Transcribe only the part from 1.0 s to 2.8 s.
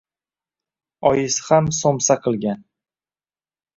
Oyisi har somsa qilgan.